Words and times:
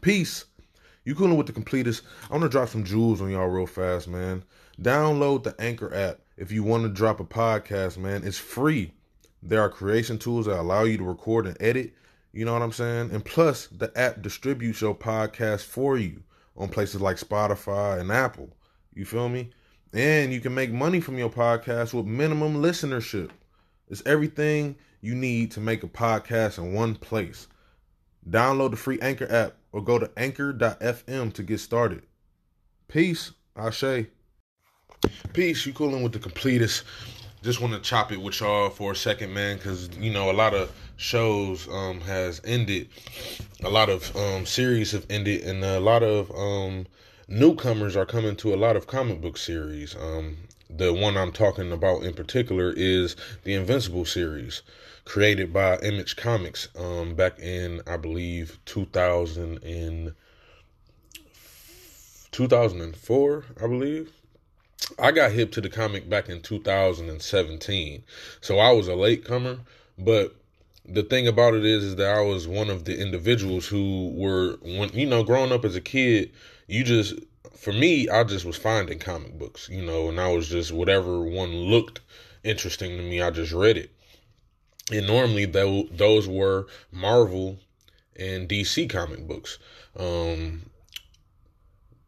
Peace. 0.00 0.44
You 1.04 1.14
coolin' 1.14 1.36
with 1.36 1.46
the 1.46 1.52
completist. 1.52 2.02
I 2.28 2.34
want 2.34 2.42
to 2.42 2.48
drop 2.48 2.68
some 2.68 2.84
jewels 2.84 3.20
on 3.20 3.30
y'all 3.30 3.48
real 3.48 3.66
fast, 3.66 4.08
man. 4.08 4.44
Download 4.80 5.42
the 5.42 5.54
Anchor 5.58 5.92
app 5.92 6.20
if 6.36 6.52
you 6.52 6.62
want 6.62 6.84
to 6.84 6.88
drop 6.88 7.18
a 7.18 7.24
podcast, 7.24 7.98
man. 7.98 8.22
It's 8.24 8.38
free. 8.38 8.92
There 9.42 9.60
are 9.60 9.68
creation 9.68 10.18
tools 10.18 10.46
that 10.46 10.60
allow 10.60 10.84
you 10.84 10.98
to 10.98 11.04
record 11.04 11.46
and 11.46 11.56
edit. 11.60 11.94
You 12.32 12.44
know 12.44 12.52
what 12.52 12.62
I'm 12.62 12.72
saying? 12.72 13.10
And 13.10 13.24
plus, 13.24 13.66
the 13.68 13.90
app 13.98 14.22
distributes 14.22 14.80
your 14.80 14.94
podcast 14.94 15.62
for 15.62 15.98
you 15.98 16.22
on 16.56 16.68
places 16.68 17.00
like 17.00 17.16
Spotify 17.16 18.00
and 18.00 18.12
Apple. 18.12 18.50
You 18.94 19.04
feel 19.04 19.28
me? 19.28 19.50
And 19.92 20.32
you 20.32 20.40
can 20.40 20.54
make 20.54 20.70
money 20.70 21.00
from 21.00 21.18
your 21.18 21.30
podcast 21.30 21.94
with 21.94 22.06
minimum 22.06 22.62
listenership. 22.62 23.30
It's 23.88 24.02
everything 24.06 24.76
you 25.00 25.14
need 25.14 25.50
to 25.52 25.60
make 25.60 25.82
a 25.82 25.88
podcast 25.88 26.58
in 26.58 26.74
one 26.74 26.94
place. 26.94 27.48
Download 28.28 28.70
the 28.70 28.76
free 28.76 28.98
Anchor 29.00 29.30
app 29.30 29.54
or 29.72 29.82
go 29.82 29.98
to 29.98 30.10
anchor.fm 30.16 31.32
to 31.32 31.42
get 31.42 31.60
started. 31.60 32.02
Peace. 32.88 33.32
Ashe. 33.56 34.06
Peace. 35.32 35.66
You 35.66 35.72
coolin' 35.72 36.02
with 36.02 36.12
the 36.12 36.18
completist. 36.18 36.84
Just 37.42 37.60
want 37.60 37.72
to 37.72 37.80
chop 37.80 38.10
it 38.10 38.20
with 38.20 38.40
y'all 38.40 38.68
for 38.68 38.92
a 38.92 38.96
second, 38.96 39.32
man, 39.32 39.56
because 39.56 39.88
you 39.96 40.10
know 40.10 40.30
a 40.30 40.32
lot 40.32 40.54
of 40.54 40.72
shows 40.96 41.68
um 41.68 42.00
has 42.00 42.40
ended, 42.44 42.88
a 43.62 43.70
lot 43.70 43.88
of 43.88 44.14
um 44.16 44.44
series 44.44 44.90
have 44.90 45.06
ended, 45.08 45.42
and 45.42 45.62
a 45.62 45.78
lot 45.78 46.02
of 46.02 46.32
um 46.32 46.86
newcomers 47.28 47.94
are 47.94 48.06
coming 48.06 48.34
to 48.36 48.54
a 48.54 48.56
lot 48.56 48.74
of 48.74 48.86
comic 48.86 49.20
book 49.20 49.36
series. 49.36 49.94
Um, 49.94 50.36
the 50.70 50.92
one 50.92 51.16
I'm 51.16 51.32
talking 51.32 51.72
about 51.72 52.02
in 52.02 52.14
particular 52.14 52.72
is 52.76 53.16
the 53.44 53.54
Invincible 53.54 54.04
series, 54.04 54.62
created 55.04 55.52
by 55.52 55.78
Image 55.78 56.16
Comics 56.16 56.68
um, 56.76 57.14
back 57.14 57.38
in, 57.38 57.80
I 57.86 57.96
believe, 57.96 58.58
2000 58.66 59.62
and 59.64 60.14
2004, 62.32 63.44
I 63.56 63.66
believe. 63.66 64.12
I 64.98 65.10
got 65.10 65.32
hip 65.32 65.52
to 65.52 65.60
the 65.60 65.68
comic 65.68 66.08
back 66.08 66.28
in 66.28 66.40
2017, 66.40 68.04
so 68.40 68.58
I 68.58 68.70
was 68.72 68.88
a 68.88 68.94
latecomer. 68.94 69.58
But 69.98 70.36
the 70.84 71.02
thing 71.02 71.26
about 71.26 71.54
it 71.54 71.64
is, 71.64 71.84
is 71.84 71.96
that 71.96 72.14
I 72.16 72.20
was 72.20 72.46
one 72.46 72.70
of 72.70 72.84
the 72.84 72.98
individuals 72.98 73.66
who 73.66 74.12
were, 74.14 74.56
when 74.62 74.90
you 74.90 75.06
know, 75.06 75.24
growing 75.24 75.52
up 75.52 75.64
as 75.64 75.76
a 75.76 75.80
kid, 75.80 76.30
you 76.66 76.84
just 76.84 77.14
for 77.58 77.72
me, 77.72 78.08
I 78.08 78.22
just 78.22 78.44
was 78.44 78.56
finding 78.56 79.00
comic 79.00 79.36
books, 79.36 79.68
you 79.68 79.84
know, 79.84 80.08
and 80.08 80.20
I 80.20 80.32
was 80.32 80.48
just 80.48 80.70
whatever 80.70 81.20
one 81.20 81.50
looked 81.50 82.00
interesting 82.44 82.96
to 82.96 83.02
me, 83.02 83.20
I 83.20 83.30
just 83.30 83.52
read 83.52 83.76
it. 83.76 83.90
And 84.92 85.06
normally 85.08 85.46
th- 85.46 85.90
those 85.90 86.28
were 86.28 86.66
Marvel 86.92 87.58
and 88.16 88.48
DC 88.48 88.88
comic 88.88 89.26
books. 89.26 89.58
Um, 89.98 90.70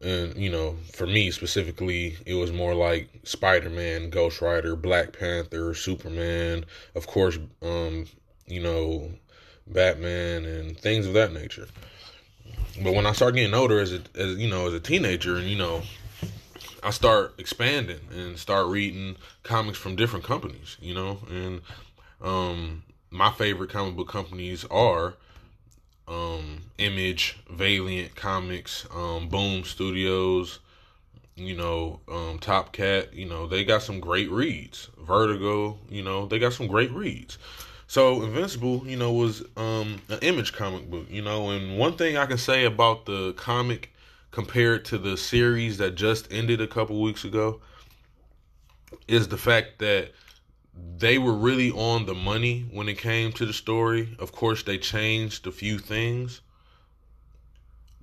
and 0.00 0.36
you 0.36 0.50
know, 0.50 0.76
for 0.92 1.06
me 1.06 1.32
specifically, 1.32 2.16
it 2.24 2.34
was 2.34 2.52
more 2.52 2.74
like 2.74 3.10
Spider 3.24 3.70
Man, 3.70 4.08
Ghost 4.08 4.40
Rider, 4.40 4.76
Black 4.76 5.18
Panther, 5.18 5.74
Superman, 5.74 6.64
of 6.94 7.08
course, 7.08 7.38
um, 7.60 8.06
you 8.46 8.62
know, 8.62 9.10
Batman, 9.66 10.44
and 10.44 10.78
things 10.78 11.06
of 11.06 11.12
that 11.14 11.32
nature. 11.32 11.66
But 12.82 12.94
when 12.94 13.06
I 13.06 13.12
start 13.12 13.34
getting 13.34 13.54
older, 13.54 13.80
as 13.80 13.92
a 13.92 14.00
as 14.14 14.36
you 14.36 14.48
know, 14.48 14.66
as 14.66 14.74
a 14.74 14.80
teenager, 14.80 15.36
and 15.36 15.46
you 15.46 15.56
know, 15.56 15.82
I 16.82 16.90
start 16.90 17.34
expanding 17.38 18.00
and 18.12 18.38
start 18.38 18.68
reading 18.68 19.16
comics 19.42 19.78
from 19.78 19.96
different 19.96 20.24
companies. 20.24 20.76
You 20.80 20.94
know, 20.94 21.18
and 21.28 21.60
um, 22.22 22.82
my 23.10 23.30
favorite 23.32 23.70
comic 23.70 23.96
book 23.96 24.08
companies 24.08 24.64
are 24.70 25.14
um, 26.08 26.62
Image, 26.78 27.38
Valiant 27.48 28.14
Comics, 28.16 28.86
um, 28.94 29.28
Boom 29.28 29.64
Studios, 29.64 30.58
you 31.36 31.56
know, 31.56 32.00
um, 32.08 32.38
Top 32.38 32.72
Cow. 32.72 33.02
You 33.12 33.26
know, 33.26 33.46
they 33.46 33.64
got 33.64 33.82
some 33.82 34.00
great 34.00 34.30
reads. 34.30 34.88
Vertigo, 34.98 35.78
you 35.88 36.02
know, 36.02 36.26
they 36.26 36.38
got 36.38 36.52
some 36.52 36.66
great 36.66 36.90
reads. 36.92 37.38
So 37.90 38.22
Invincible, 38.22 38.86
you 38.86 38.96
know, 38.96 39.12
was 39.12 39.42
um, 39.56 40.00
an 40.10 40.20
image 40.22 40.52
comic 40.52 40.88
book, 40.88 41.06
you 41.10 41.22
know, 41.22 41.50
and 41.50 41.76
one 41.76 41.96
thing 41.96 42.16
I 42.16 42.24
can 42.24 42.38
say 42.38 42.64
about 42.64 43.04
the 43.04 43.32
comic 43.32 43.92
compared 44.30 44.84
to 44.84 44.98
the 44.98 45.16
series 45.16 45.78
that 45.78 45.96
just 45.96 46.32
ended 46.32 46.60
a 46.60 46.68
couple 46.68 47.02
weeks 47.02 47.24
ago 47.24 47.60
is 49.08 49.26
the 49.26 49.36
fact 49.36 49.80
that 49.80 50.12
they 50.98 51.18
were 51.18 51.32
really 51.32 51.72
on 51.72 52.06
the 52.06 52.14
money 52.14 52.68
when 52.70 52.88
it 52.88 52.96
came 52.96 53.32
to 53.32 53.44
the 53.44 53.52
story. 53.52 54.14
Of 54.20 54.30
course, 54.30 54.62
they 54.62 54.78
changed 54.78 55.48
a 55.48 55.50
few 55.50 55.80
things, 55.80 56.42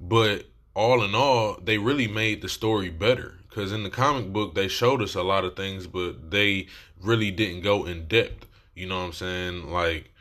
but 0.00 0.46
all 0.74 1.04
in 1.04 1.14
all, 1.14 1.60
they 1.62 1.78
really 1.78 2.08
made 2.08 2.42
the 2.42 2.48
story 2.48 2.90
better. 2.90 3.34
Because 3.48 3.70
in 3.70 3.84
the 3.84 3.90
comic 3.90 4.32
book, 4.32 4.56
they 4.56 4.66
showed 4.66 5.00
us 5.00 5.14
a 5.14 5.22
lot 5.22 5.44
of 5.44 5.54
things, 5.54 5.86
but 5.86 6.32
they 6.32 6.66
really 7.00 7.30
didn't 7.30 7.60
go 7.60 7.84
in 7.86 8.08
depth. 8.08 8.46
You 8.76 8.86
know 8.86 8.98
what 8.98 9.06
I'm 9.06 9.12
saying? 9.14 9.72
Like, 9.72 10.12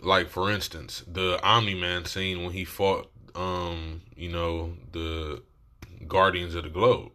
like 0.00 0.28
for 0.28 0.50
instance, 0.50 1.04
the 1.06 1.40
Omni 1.42 1.74
Man 1.74 2.04
scene 2.04 2.42
when 2.42 2.52
he 2.52 2.64
fought, 2.64 3.10
um, 3.36 4.02
you 4.16 4.28
know, 4.28 4.74
the 4.90 5.42
Guardians 6.06 6.56
of 6.56 6.64
the 6.64 6.70
Globe. 6.70 7.12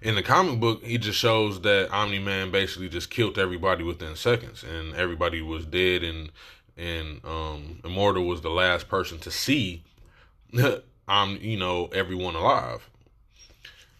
In 0.00 0.14
the 0.14 0.22
comic 0.22 0.58
book, 0.58 0.82
he 0.82 0.96
just 0.96 1.18
shows 1.18 1.60
that 1.60 1.90
Omni 1.92 2.18
Man 2.18 2.50
basically 2.50 2.88
just 2.88 3.10
killed 3.10 3.38
everybody 3.38 3.84
within 3.84 4.16
seconds, 4.16 4.64
and 4.64 4.94
everybody 4.94 5.42
was 5.42 5.66
dead, 5.66 6.02
and 6.02 6.32
and 6.78 7.22
um, 7.22 7.80
Immortal 7.84 8.24
was 8.24 8.40
the 8.40 8.48
last 8.48 8.88
person 8.88 9.18
to 9.18 9.30
see, 9.30 9.84
um, 11.08 11.38
you 11.42 11.58
know, 11.58 11.90
everyone 11.92 12.36
alive. 12.36 12.88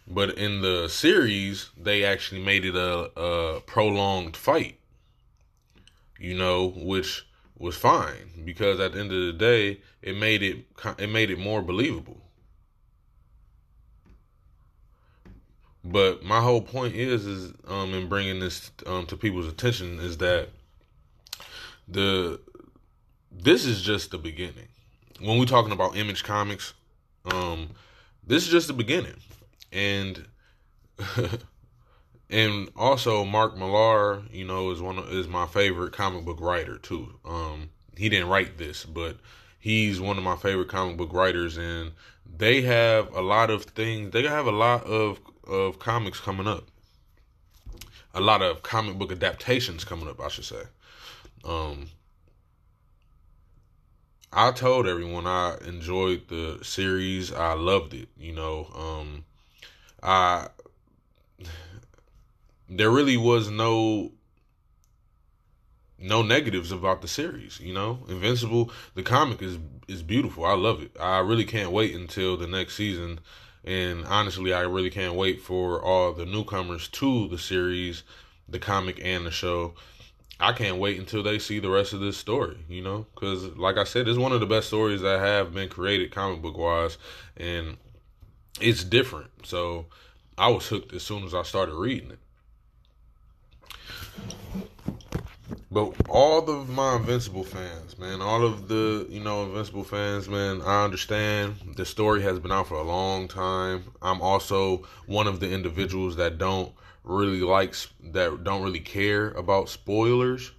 But 0.07 0.31
in 0.31 0.63
the 0.63 0.87
series, 0.89 1.69
they 1.77 2.03
actually 2.03 2.43
made 2.43 2.65
it 2.65 2.75
a, 2.75 3.11
a 3.15 3.61
prolonged 3.61 4.35
fight 4.35 4.79
you 6.21 6.37
know, 6.37 6.67
which 6.75 7.25
was 7.57 7.75
fine 7.75 8.43
because 8.45 8.79
at 8.79 8.93
the 8.93 8.99
end 8.99 9.11
of 9.11 9.25
the 9.25 9.33
day, 9.33 9.81
it 10.01 10.15
made 10.15 10.43
it 10.43 10.65
it 10.97 11.07
made 11.07 11.31
it 11.31 11.39
more 11.39 11.61
believable. 11.61 12.21
But 15.83 16.23
my 16.23 16.41
whole 16.41 16.61
point 16.61 16.95
is 16.95 17.25
is 17.25 17.53
um 17.67 17.93
in 17.93 18.07
bringing 18.07 18.39
this 18.39 18.71
um 18.85 19.07
to 19.07 19.17
people's 19.17 19.47
attention 19.47 19.99
is 19.99 20.17
that 20.17 20.49
the 21.87 22.39
this 23.31 23.65
is 23.65 23.81
just 23.81 24.11
the 24.11 24.19
beginning. 24.19 24.67
When 25.19 25.39
we're 25.39 25.45
talking 25.45 25.71
about 25.71 25.97
Image 25.97 26.23
Comics, 26.23 26.73
um 27.25 27.71
this 28.25 28.43
is 28.43 28.49
just 28.49 28.67
the 28.67 28.73
beginning. 28.73 29.17
And 29.71 30.27
and 32.31 32.69
also 32.77 33.25
Mark 33.25 33.57
Millar, 33.57 34.23
you 34.31 34.45
know, 34.45 34.71
is 34.71 34.81
one 34.81 34.97
of, 34.97 35.11
is 35.11 35.27
my 35.27 35.45
favorite 35.45 35.91
comic 35.91 36.23
book 36.23 36.39
writer 36.39 36.77
too. 36.77 37.19
Um, 37.25 37.69
he 37.97 38.07
didn't 38.07 38.29
write 38.29 38.57
this, 38.57 38.85
but 38.85 39.17
he's 39.59 39.99
one 39.99 40.17
of 40.17 40.23
my 40.23 40.37
favorite 40.37 40.69
comic 40.69 40.97
book 40.97 41.11
writers, 41.13 41.57
and 41.57 41.91
they 42.25 42.61
have 42.61 43.13
a 43.13 43.21
lot 43.21 43.49
of 43.49 43.65
things. 43.65 44.11
They 44.11 44.23
have 44.23 44.47
a 44.47 44.51
lot 44.51 44.85
of 44.85 45.19
of 45.45 45.79
comics 45.79 46.19
coming 46.19 46.47
up. 46.47 46.63
A 48.13 48.21
lot 48.21 48.41
of 48.41 48.63
comic 48.63 48.97
book 48.97 49.11
adaptations 49.11 49.83
coming 49.83 50.07
up, 50.07 50.19
I 50.21 50.29
should 50.29 50.45
say. 50.45 50.63
Um, 51.43 51.87
I 54.31 54.51
told 54.51 54.87
everyone 54.87 55.27
I 55.27 55.57
enjoyed 55.65 56.29
the 56.29 56.59
series. 56.61 57.33
I 57.33 57.53
loved 57.53 57.93
it. 57.93 58.07
You 58.17 58.33
know, 58.33 58.67
um, 58.75 59.25
I 60.01 60.47
there 62.71 62.89
really 62.89 63.17
was 63.17 63.49
no 63.49 64.11
no 65.99 66.23
negatives 66.23 66.71
about 66.71 67.01
the 67.01 67.07
series. 67.07 67.59
You 67.59 67.73
know, 67.73 67.99
Invincible, 68.07 68.71
the 68.95 69.03
comic 69.03 69.41
is 69.41 69.59
is 69.87 70.01
beautiful. 70.01 70.45
I 70.45 70.53
love 70.53 70.81
it. 70.81 70.91
I 70.99 71.19
really 71.19 71.43
can't 71.43 71.71
wait 71.71 71.93
until 71.93 72.37
the 72.37 72.47
next 72.47 72.75
season. 72.75 73.19
And 73.63 74.05
honestly, 74.05 74.53
I 74.53 74.61
really 74.61 74.89
can't 74.89 75.13
wait 75.13 75.41
for 75.41 75.83
all 75.83 76.13
the 76.13 76.25
newcomers 76.25 76.87
to 76.87 77.27
the 77.27 77.37
series, 77.37 78.03
the 78.49 78.57
comic 78.57 78.99
and 79.03 79.25
the 79.25 79.31
show. 79.31 79.75
I 80.39 80.53
can't 80.53 80.77
wait 80.77 80.97
until 80.97 81.21
they 81.21 81.37
see 81.37 81.59
the 81.59 81.69
rest 81.69 81.93
of 81.93 81.99
this 81.99 82.17
story, 82.17 82.57
you 82.67 82.81
know, 82.81 83.05
because 83.13 83.55
like 83.57 83.77
I 83.77 83.83
said, 83.83 84.07
it's 84.07 84.17
one 84.17 84.31
of 84.31 84.39
the 84.39 84.47
best 84.47 84.67
stories 84.67 85.01
that 85.01 85.19
have 85.19 85.53
been 85.53 85.69
created 85.69 86.11
comic 86.11 86.41
book 86.41 86.57
wise, 86.57 86.97
and 87.37 87.77
it's 88.59 88.83
different. 88.83 89.29
So 89.43 89.85
I 90.39 90.47
was 90.47 90.67
hooked 90.67 90.93
as 90.93 91.03
soon 91.03 91.25
as 91.25 91.35
I 91.35 91.43
started 91.43 91.75
reading 91.75 92.11
it. 92.11 92.19
But 95.71 95.93
all 96.09 96.49
of 96.49 96.67
my 96.67 96.97
Invincible 96.97 97.45
fans, 97.45 97.97
man, 97.97 98.21
all 98.21 98.43
of 98.43 98.67
the, 98.67 99.07
you 99.09 99.21
know, 99.21 99.43
Invincible 99.43 99.85
fans, 99.85 100.27
man, 100.27 100.61
I 100.61 100.83
understand 100.83 101.55
the 101.77 101.85
story 101.85 102.21
has 102.23 102.39
been 102.39 102.51
out 102.51 102.67
for 102.67 102.75
a 102.75 102.83
long 102.83 103.29
time. 103.29 103.85
I'm 104.01 104.21
also 104.21 104.85
one 105.05 105.27
of 105.27 105.39
the 105.39 105.49
individuals 105.49 106.17
that 106.17 106.37
don't 106.37 106.73
really 107.05 107.39
like, 107.39 107.73
that 108.11 108.43
don't 108.43 108.63
really 108.63 108.81
care 108.81 109.31
about 109.31 109.69
spoilers, 109.69 110.51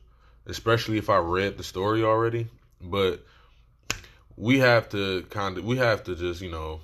especially 0.47 0.97
if 0.97 1.11
I 1.11 1.19
read 1.19 1.59
the 1.59 1.65
story 1.65 2.03
already. 2.03 2.49
But 2.81 3.23
we 4.37 4.59
have 4.61 4.89
to 4.89 5.23
kind 5.31 5.59
of 5.59 5.65
we 5.65 5.77
have 5.77 6.03
to 6.05 6.17
just 6.17 6.41
you 6.41 6.51
know 6.51 6.81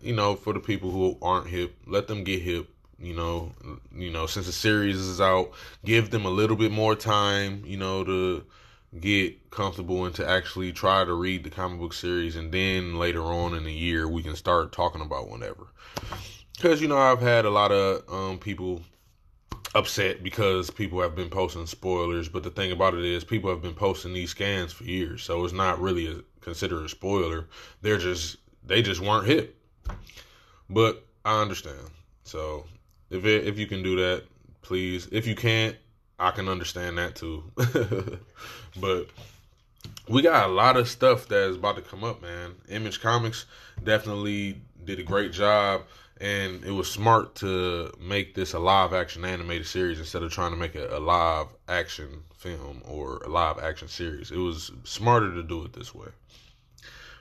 you 0.00 0.14
know 0.14 0.36
for 0.36 0.52
the 0.52 0.60
people 0.60 0.90
who 0.90 1.16
aren't 1.22 1.48
hip 1.48 1.74
let 1.86 2.06
them 2.06 2.22
get 2.22 2.42
hip 2.42 2.68
you 2.98 3.14
know 3.14 3.52
you 3.94 4.10
know 4.10 4.26
since 4.26 4.46
the 4.46 4.52
series 4.52 4.96
is 4.96 5.20
out 5.20 5.50
give 5.84 6.10
them 6.10 6.24
a 6.24 6.30
little 6.30 6.56
bit 6.56 6.72
more 6.72 6.96
time 6.96 7.62
you 7.64 7.76
know 7.76 8.02
to 8.02 8.44
get 9.00 9.50
comfortable 9.50 10.06
and 10.06 10.14
to 10.14 10.28
actually 10.28 10.72
try 10.72 11.04
to 11.04 11.12
read 11.12 11.44
the 11.44 11.50
comic 11.50 11.78
book 11.78 11.92
series. 11.92 12.36
And 12.36 12.50
then 12.50 12.98
later 12.98 13.22
on 13.22 13.54
in 13.54 13.64
the 13.64 13.72
year 13.72 14.08
we 14.08 14.22
can 14.22 14.34
start 14.34 14.72
talking 14.72 15.02
about 15.02 15.28
whatever 15.28 15.66
because 16.56 16.80
you 16.80 16.88
know 16.88 16.98
i've 16.98 17.20
had 17.20 17.44
a 17.44 17.50
lot 17.50 17.70
of 17.70 18.02
um, 18.12 18.38
people 18.38 18.82
upset 19.74 20.22
because 20.22 20.70
people 20.70 21.00
have 21.00 21.14
been 21.14 21.28
posting 21.28 21.66
spoilers. 21.66 22.28
But 22.28 22.42
the 22.42 22.50
thing 22.50 22.72
about 22.72 22.94
it 22.94 23.04
is 23.04 23.24
people 23.24 23.50
have 23.50 23.62
been 23.62 23.74
posting 23.74 24.12
these 24.12 24.30
scans 24.30 24.72
for 24.72 24.84
years. 24.84 25.22
So 25.22 25.44
it's 25.44 25.52
not 25.52 25.80
really 25.80 26.08
a, 26.08 26.20
considered 26.40 26.84
a 26.84 26.88
spoiler. 26.88 27.46
They're 27.82 27.98
just 27.98 28.36
they 28.64 28.82
just 28.82 29.00
weren't 29.00 29.26
hit. 29.26 29.56
But 30.70 31.04
i 31.24 31.40
understand. 31.40 31.90
So 32.24 32.64
if 33.10 33.24
it, 33.24 33.46
if 33.46 33.58
you 33.58 33.66
can 33.66 33.82
do 33.82 33.96
that 33.96 34.24
please 34.62 35.08
if 35.12 35.26
you 35.26 35.34
can't 35.34 35.76
i 36.18 36.30
can 36.30 36.48
understand 36.48 36.98
that 36.98 37.14
too 37.14 37.42
but 38.80 39.08
we 40.08 40.22
got 40.22 40.48
a 40.48 40.52
lot 40.52 40.76
of 40.76 40.88
stuff 40.88 41.28
that 41.28 41.48
is 41.48 41.56
about 41.56 41.76
to 41.76 41.82
come 41.82 42.04
up 42.04 42.20
man 42.22 42.54
image 42.68 43.00
comics 43.00 43.46
definitely 43.84 44.60
did 44.84 44.98
a 44.98 45.02
great 45.02 45.32
job 45.32 45.82
and 46.20 46.64
it 46.64 46.72
was 46.72 46.90
smart 46.90 47.36
to 47.36 47.92
make 48.00 48.34
this 48.34 48.52
a 48.52 48.58
live 48.58 48.92
action 48.92 49.24
animated 49.24 49.66
series 49.66 49.98
instead 49.98 50.22
of 50.22 50.32
trying 50.32 50.50
to 50.50 50.56
make 50.56 50.74
it 50.74 50.90
a 50.90 50.98
live 50.98 51.46
action 51.68 52.24
film 52.36 52.82
or 52.86 53.18
a 53.18 53.28
live 53.28 53.58
action 53.58 53.88
series. 53.88 54.30
It 54.30 54.38
was 54.38 54.72
smarter 54.84 55.32
to 55.34 55.42
do 55.42 55.64
it 55.64 55.72
this 55.72 55.94
way. 55.94 56.08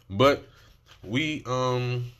But 0.09 0.47
we 1.03 1.43
um 1.45 2.11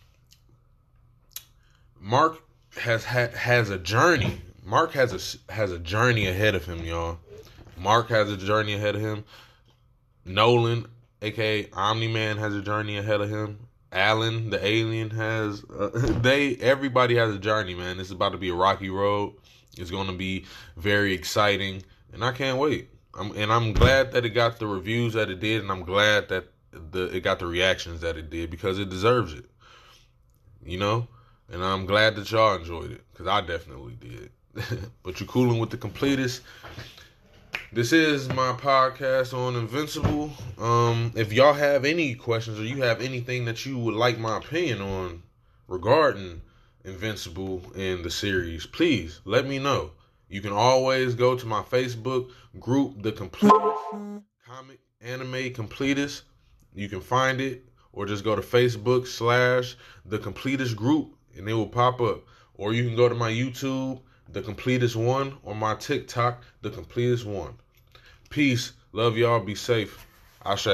Mark 2.00 2.42
has 2.79 3.06
ha- 3.06 3.29
has 3.35 3.69
a 3.69 3.77
journey. 3.77 4.41
Mark 4.63 4.91
has 4.94 5.39
a 5.47 5.53
has 5.53 5.71
a 5.71 5.79
journey 5.79 6.27
ahead 6.27 6.56
of 6.56 6.65
him, 6.65 6.83
y'all. 6.83 7.19
Mark 7.77 8.09
has 8.09 8.31
a 8.31 8.38
journey 8.38 8.74
ahead 8.74 8.95
of 8.95 9.01
him. 9.01 9.24
Nolan, 10.25 10.88
aka 11.21 11.69
Omni 11.71 12.07
Man, 12.07 12.38
has 12.38 12.53
a 12.53 12.62
journey 12.62 12.97
ahead 12.97 13.21
of 13.21 13.29
him. 13.29 13.59
Allen, 13.91 14.50
the 14.50 14.65
alien, 14.65 15.09
has 15.12 15.63
uh, 15.65 15.89
they. 16.21 16.56
Everybody 16.56 17.15
has 17.15 17.33
a 17.33 17.39
journey, 17.39 17.75
man. 17.75 17.97
This 17.97 18.07
is 18.07 18.13
about 18.13 18.33
to 18.33 18.38
be 18.38 18.50
a 18.50 18.56
rocky 18.56 18.89
road. 18.89 19.35
It's 19.77 19.91
going 19.91 20.07
to 20.07 20.13
be 20.13 20.45
very 20.75 21.13
exciting, 21.13 21.83
and 22.12 22.23
I 22.23 22.31
can't 22.31 22.57
wait. 22.57 22.89
I'm, 23.18 23.31
and 23.35 23.51
I'm 23.51 23.73
glad 23.73 24.12
that 24.12 24.25
it 24.25 24.30
got 24.30 24.59
the 24.59 24.68
reviews 24.68 25.13
that 25.13 25.30
it 25.30 25.39
did, 25.39 25.62
and 25.62 25.71
I'm 25.71 25.83
glad 25.83 26.30
that 26.30 26.47
the 26.91 27.06
it 27.15 27.21
got 27.21 27.39
the 27.39 27.47
reactions 27.47 28.01
that 28.01 28.18
it 28.18 28.30
did 28.30 28.50
because 28.50 28.80
it 28.80 28.89
deserves 28.89 29.33
it. 29.33 29.45
You 30.63 30.77
know, 30.77 31.07
and 31.49 31.63
I'm 31.63 31.85
glad 31.85 32.15
that 32.15 32.31
y'all 32.31 32.55
enjoyed 32.55 32.91
it 32.91 33.03
because 33.11 33.27
I 33.27 33.41
definitely 33.41 33.97
did. 33.99 34.31
but 35.03 35.19
you're 35.19 35.27
cooling 35.27 35.59
with 35.59 35.69
the 35.69 35.77
completist. 35.77 36.41
This 37.71 37.91
is 37.91 38.29
my 38.29 38.53
podcast 38.53 39.33
on 39.33 39.55
Invincible. 39.55 40.31
Um, 40.57 41.11
if 41.15 41.33
y'all 41.33 41.53
have 41.53 41.85
any 41.85 42.15
questions 42.15 42.59
or 42.59 42.63
you 42.63 42.81
have 42.81 43.01
anything 43.01 43.45
that 43.45 43.65
you 43.65 43.77
would 43.77 43.94
like 43.94 44.17
my 44.17 44.38
opinion 44.38 44.81
on 44.81 45.23
regarding 45.67 46.41
Invincible 46.85 47.61
in 47.75 48.03
the 48.03 48.09
series, 48.09 48.65
please 48.65 49.21
let 49.25 49.45
me 49.45 49.59
know. 49.59 49.91
You 50.29 50.41
can 50.41 50.53
always 50.53 51.15
go 51.15 51.35
to 51.35 51.45
my 51.45 51.61
Facebook 51.61 52.31
group, 52.59 53.01
The 53.01 53.11
Completist 53.11 54.23
Comic 54.45 54.79
Anime 55.01 55.53
Completist. 55.53 56.23
You 56.73 56.89
can 56.89 57.01
find 57.01 57.39
it, 57.41 57.65
or 57.94 58.05
just 58.05 58.23
go 58.23 58.35
to 58.35 58.41
Facebook 58.41 59.07
slash 59.07 59.75
The 60.05 60.19
Completist 60.19 60.75
Group, 60.75 61.17
and 61.38 61.48
it 61.48 61.54
will 61.54 61.68
pop 61.68 62.01
up. 62.01 62.22
Or 62.56 62.74
you 62.74 62.84
can 62.84 62.95
go 62.95 63.07
to 63.07 63.16
my 63.16 63.31
YouTube, 63.31 64.00
The 64.31 64.42
Completist 64.42 64.95
One, 64.95 65.38
or 65.44 65.56
my 65.56 65.75
TikTok, 65.75 66.44
The 66.62 66.72
Completist 66.72 67.25
One. 67.25 67.54
Peace. 68.30 68.74
Love 68.92 69.18
y'all. 69.18 69.39
Be 69.39 69.56
safe. 69.56 70.06
Ashe. 70.44 70.68